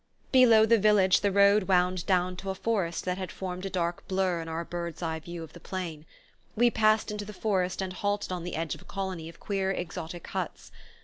[0.31, 4.07] Below the village the road wound down to a forest that had formed a dark
[4.07, 6.07] blur in our bird's eye view of the plain.
[6.55, 9.69] We passed into the forest and halted on the edge of a colony of queer
[9.69, 10.71] exotic huts.